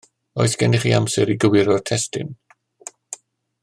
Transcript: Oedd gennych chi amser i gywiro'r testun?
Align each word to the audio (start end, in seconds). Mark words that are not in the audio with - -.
Oedd 0.43 0.55
gennych 0.61 0.85
chi 0.87 0.93
amser 1.01 1.33
i 1.33 1.37
gywiro'r 1.45 1.85
testun? 1.91 2.35